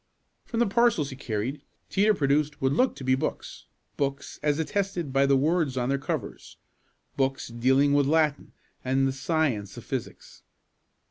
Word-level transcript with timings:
From 0.45 0.59
the 0.59 0.65
parcels 0.65 1.11
he 1.11 1.15
carried, 1.15 1.61
Teeter 1.91 2.15
produced 2.15 2.59
what 2.59 2.71
looked 2.71 2.97
to 2.97 3.03
be 3.03 3.13
books 3.13 3.67
books, 3.97 4.39
as 4.41 4.57
attested 4.57 5.13
by 5.13 5.27
the 5.27 5.37
words 5.37 5.77
on 5.77 5.89
their 5.89 5.99
covers 5.99 6.57
books 7.17 7.49
dealing 7.49 7.93
with 7.93 8.07
Latin, 8.07 8.51
and 8.83 9.07
the 9.07 9.13
science 9.13 9.77
of 9.77 9.85
physics. 9.85 10.41